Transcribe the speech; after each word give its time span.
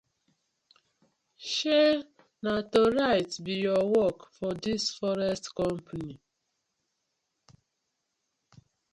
Shey 1.51 1.91
na 2.43 2.53
to 2.71 2.81
write 2.97 3.31
bi 3.43 3.53
yur 3.63 3.83
work 3.95 4.19
for 4.35 4.51
dis 4.63 4.83
forest 4.97 5.45
company. 5.59 6.15